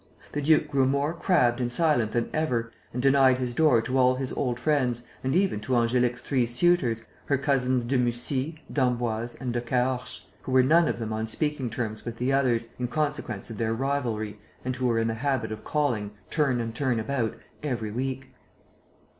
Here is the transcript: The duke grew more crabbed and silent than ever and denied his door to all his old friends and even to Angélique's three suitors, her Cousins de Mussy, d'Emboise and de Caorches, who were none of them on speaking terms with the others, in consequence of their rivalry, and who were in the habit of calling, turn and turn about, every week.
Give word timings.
The 0.31 0.41
duke 0.41 0.67
grew 0.67 0.87
more 0.87 1.13
crabbed 1.13 1.61
and 1.61 1.71
silent 1.71 2.11
than 2.13 2.31
ever 2.33 2.71
and 2.91 2.99
denied 3.03 3.37
his 3.37 3.53
door 3.53 3.83
to 3.83 3.99
all 3.99 4.15
his 4.15 4.33
old 4.33 4.59
friends 4.59 5.03
and 5.23 5.35
even 5.35 5.59
to 5.59 5.73
Angélique's 5.73 6.21
three 6.21 6.47
suitors, 6.47 7.05
her 7.25 7.37
Cousins 7.37 7.83
de 7.83 7.99
Mussy, 7.99 8.63
d'Emboise 8.73 9.35
and 9.39 9.53
de 9.53 9.61
Caorches, 9.61 10.25
who 10.41 10.53
were 10.53 10.63
none 10.63 10.87
of 10.87 10.97
them 10.97 11.13
on 11.13 11.27
speaking 11.27 11.69
terms 11.69 12.03
with 12.03 12.17
the 12.17 12.33
others, 12.33 12.69
in 12.79 12.87
consequence 12.87 13.51
of 13.51 13.59
their 13.59 13.75
rivalry, 13.75 14.39
and 14.65 14.77
who 14.77 14.87
were 14.87 14.97
in 14.97 15.07
the 15.07 15.13
habit 15.13 15.51
of 15.51 15.63
calling, 15.63 16.09
turn 16.31 16.59
and 16.59 16.73
turn 16.73 16.99
about, 16.99 17.35
every 17.61 17.91
week. 17.91 18.31